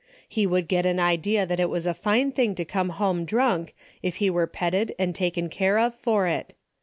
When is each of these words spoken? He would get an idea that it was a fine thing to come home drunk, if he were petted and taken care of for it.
He 0.27 0.47
would 0.47 0.67
get 0.67 0.87
an 0.87 0.99
idea 0.99 1.45
that 1.45 1.59
it 1.59 1.69
was 1.69 1.85
a 1.85 1.93
fine 1.93 2.31
thing 2.31 2.55
to 2.55 2.65
come 2.65 2.89
home 2.89 3.23
drunk, 3.23 3.75
if 4.01 4.15
he 4.15 4.31
were 4.31 4.47
petted 4.47 4.95
and 4.97 5.13
taken 5.13 5.47
care 5.47 5.77
of 5.77 5.93
for 5.93 6.25
it. 6.25 6.55